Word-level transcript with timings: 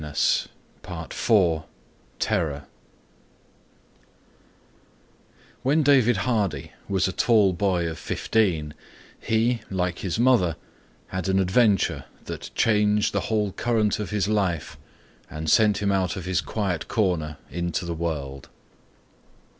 TERROR 0.01 0.49
PART 0.81 1.13
FOUR 1.13 1.65
When 5.61 5.83
David 5.83 6.17
Hardy 6.25 6.71
was 6.89 7.07
a 7.07 7.11
tall 7.13 7.53
boy 7.53 7.87
of 7.87 7.99
fifteen, 7.99 8.73
he, 9.19 9.61
like 9.69 9.99
his 9.99 10.17
mother, 10.17 10.55
had 11.09 11.29
an 11.29 11.37
adventure 11.37 12.05
that 12.25 12.49
changed 12.55 13.13
the 13.13 13.19
whole 13.29 13.51
current 13.51 13.99
of 13.99 14.09
his 14.09 14.27
life 14.27 14.75
and 15.29 15.51
sent 15.51 15.83
him 15.83 15.91
out 15.91 16.15
of 16.15 16.25
his 16.25 16.41
quiet 16.41 16.87
corner 16.87 17.37
into 17.51 17.85
the 17.85 17.93
world. 17.93 18.49